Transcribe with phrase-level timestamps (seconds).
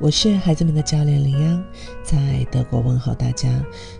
[0.00, 1.64] 我是孩子们的教练林央，
[2.02, 3.48] 在德国问候大家。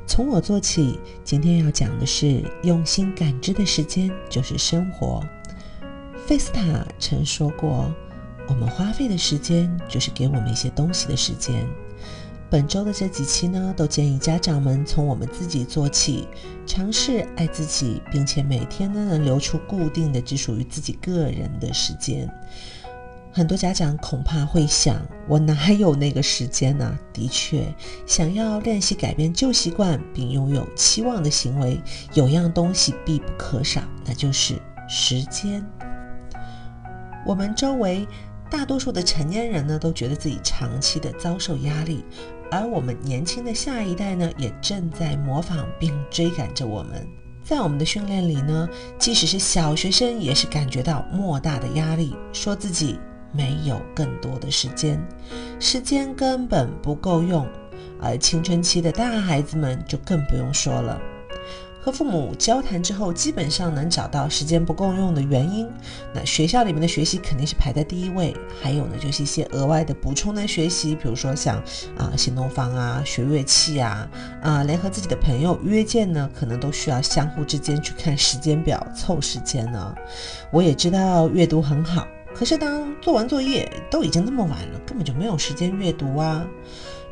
[0.06, 5.22] 从我做起，今天要讲的是用心感知的时间就是生活。
[6.26, 7.94] 费斯塔曾说过
[8.48, 11.64] ：“我们花费的时间就是给我们一些东西的时间。”
[12.50, 16.26] 本周的这几期呢，都建议家长们从我们自己做起，
[16.66, 22.28] 尝试爱自己，并且每天呢能留出固定的只属于自己个人的时间。
[23.36, 24.96] 很多家长恐怕会想：
[25.28, 26.96] 我哪有那个时间呢？
[27.12, 27.66] 的确，
[28.06, 31.80] 想要练习改变旧习惯并拥有期望的行为，
[32.12, 34.54] 有样东西必不可少，那就是
[34.88, 35.66] 时间。
[37.26, 38.06] 我们周围
[38.48, 42.04] 大多数的成年人呢，都觉得自己长期的遭受压力，
[42.52, 47.04] 而我们年轻的下一代呢，也正在模仿并追赶着我们。
[47.42, 52.96] 在我们的训练里呢，即使是小学生，也是感觉到莫大的压力，说自己。
[53.36, 55.04] 没有更多的时间，
[55.58, 57.46] 时间根本不够用，
[58.00, 61.00] 而青春期的大孩子们就更不用说了。
[61.82, 65.68] 和父母交谈之后，基本上能找到时间不够用的原因。
[66.14, 71.62] 那学校里面的学习肯定是排在第一位，还有呢，就是一些额外的补充的学习，比如说像
[71.98, 74.08] 啊行动方啊、学乐器啊、
[74.40, 79.94] 啊连和自己的朋友约见呢，可能都需要相互之间去看时间表凑时间呢。
[80.50, 82.06] 我也知道阅读很好。
[82.34, 86.44] 可是，当做完作业都已经那么晚了，根本就没有时间阅读啊！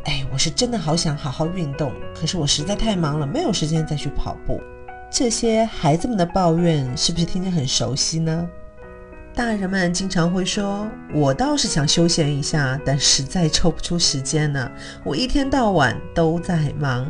[0.05, 4.61] 哎，我是真的好想好好运动，可是我实在太忙了，没有时间再去跑步。
[5.13, 8.49] 这些孩子们的抱怨是不是听着很熟悉呢？
[9.35, 14.71] 大人们经常会说：“我倒是想休闲一下，但实在抽不出时间呢。
[15.05, 17.07] 我一天到晚都在忙。”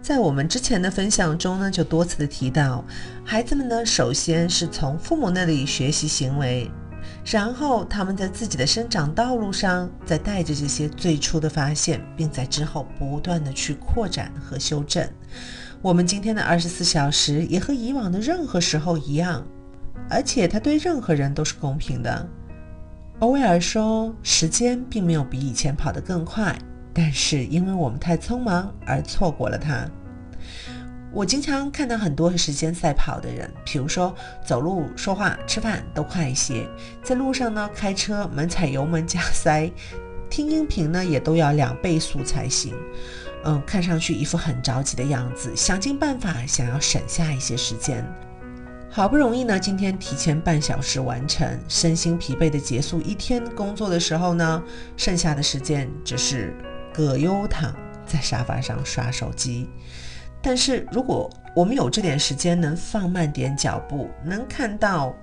[0.00, 2.84] 在我们之前的分享中呢，就多次的提到，
[3.24, 6.70] 孩子们呢，首先是从父母那里学习行为。
[7.24, 15.08] 然后他们在自己的生长道路上，再带着这些最初的发现，并在之后不断的去扩展和修正。
[15.80, 19.44] 我们今天的二十四小时也和以往的任何时候一样，
[20.08, 22.28] 而且它对任何人都是公平的。
[23.20, 26.54] 欧威尔说：“时间并没有比以前跑得更快，
[26.92, 29.88] 但是因为我们太匆忙而错过了它。”
[31.14, 34.12] 我经常看到很多时间赛跑的人，比如说
[34.44, 36.68] 走路、说话、吃饭都快一些，
[37.04, 39.70] 在路上呢开车猛踩油门加塞，
[40.28, 42.74] 听音频呢也都要两倍速才行。
[43.44, 48.04] 嗯，看上去一副很着急的样子，想尽办法想要省下一些时间。
[48.90, 54.60] 好不容易呢，今天提前半小时完成，身心疲惫的结束一天工作的时候呢，
[54.96, 56.56] 剩下的时间只是
[56.92, 57.72] 葛优躺
[58.04, 59.68] 在沙发上刷手机。
[60.46, 65.16] 但是，如果我们有这点时间，能放慢点脚步，能看到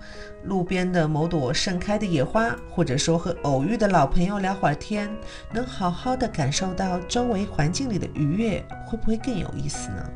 [0.45, 5.07] 路边的某朵盛开的野花，或者说和偶遇的老朋友聊会儿天，
[5.53, 10.09] 能好好的感受到周围环境里的愉悦，会不会更有意思呢？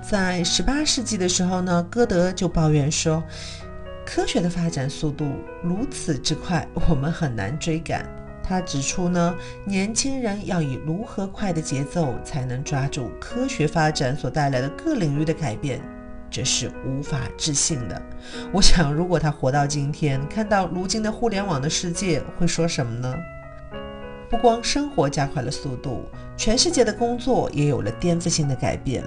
[0.00, 3.20] 在十八世纪的时候呢，歌德就抱怨说，
[4.06, 5.26] 科学的发展速度
[5.60, 8.08] 如此之快，我们很难追赶。
[8.50, 9.32] 他指出呢，
[9.64, 15.80] 年轻人要以如何快的节奏才能抓住科学发展所带来的各领域的改变，
[16.28, 18.02] 这是无法置信的。
[18.52, 23.14] 我想，如果他活到今天，看到如今的互联网的世界，会说什么呢？
[24.28, 26.04] 不光生活加快了速度，
[26.36, 29.04] 全世界的工作也有了颠覆性的改变。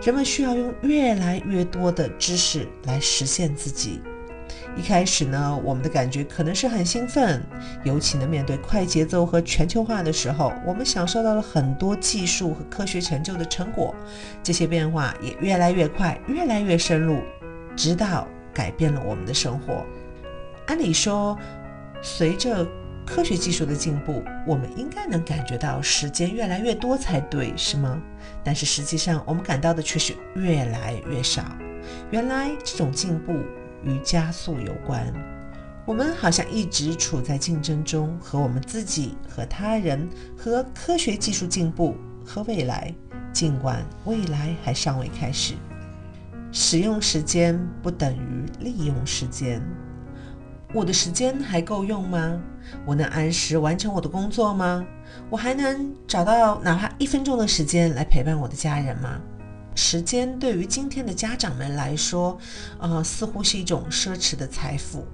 [0.00, 4.00] 人们需要用越来越多的知识来实现自己。
[4.76, 7.42] 一开始呢，我们的感觉可能是很兴奋，
[7.82, 13.94] 尤其呢面对快节奏和全球化的时候，我们享受到了很多技术和科学成就的成果。
[14.42, 17.22] 这些变化也越来越快，越来越深入，
[17.74, 19.82] 直到改变了我们的生活。
[20.66, 21.38] 按理说，
[22.02, 22.66] 随着
[23.06, 27.98] 科学技术的进步，我们应该能感觉到时间越来越多才对，是吗？
[28.44, 31.42] 但是实际上，我们感到的却是越来越少。
[32.10, 33.32] 原来这种进步。
[33.82, 35.12] 与加速有关，
[35.84, 42.94] 我们好像一直处在竞争中，和我们自己、和他人、和科学技术进步、和未来。
[43.32, 45.52] 尽管未来还尚未开始，
[46.50, 49.60] 使用时间不等于利用时间。
[50.72, 52.40] 我的时间还够用吗？
[52.86, 54.84] 我能按时完成我的工作吗？
[55.28, 59.20] 我还能找到哪怕一分钟的时间来陪伴我的家人吗？
[59.76, 62.38] 时间对于今天的家长们来说，
[62.78, 65.06] 呃，似乎是一种奢侈的财富。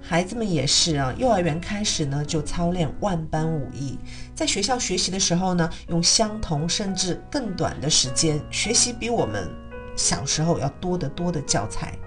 [0.00, 3.98] 孩子们也是啊，幼儿园开始呢就操练万般武艺，
[4.36, 9.50] 在学校学习的时候呢，用相同甚至更短的时间学习比我们
[9.96, 11.98] 小时候要多得多的教材。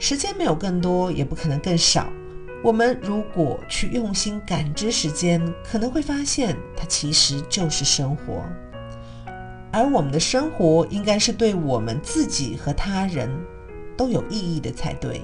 [0.00, 2.12] 时间没有更多，也不可能更少。
[2.64, 8.42] 我们如果去用心感知时间，可能会发现它其实就是生活。
[9.74, 13.28] 而我们的生活应该是对我们自己和他人
[13.96, 15.20] 都有意义的才对，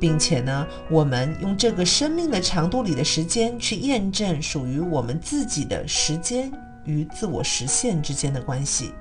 [0.00, 6.50] 并且呢，我们用这个生命的长度里的时间去验证属于我们自己的时间
[6.86, 8.92] 与自我实现之间的关系。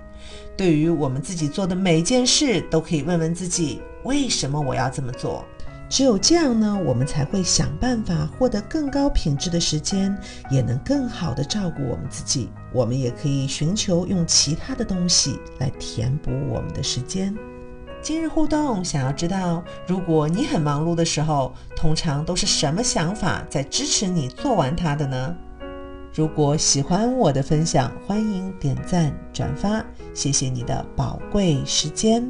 [0.57, 5.45] 对于我们自己做的每件事，都可以问问自己：为什么我要这么做？
[5.91, 10.17] 只有这样呢，我们才会想办法获得更高品质的时间，
[10.49, 12.49] 也能更好的照顾我们自己。
[12.71, 17.35] 我们也可以寻求用其他的东西来填补我们的时间。
[18.01, 25.35] 今日互动，想要知道，如果你很忙碌的时候，通常都是什么想法在支持你做完它的呢？
[26.13, 29.83] 如果喜欢我的分享，欢迎点赞转发，
[30.13, 32.29] 谢谢你的宝贵时间。